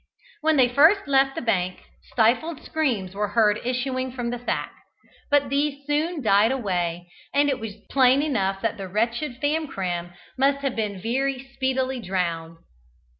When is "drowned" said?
11.99-12.57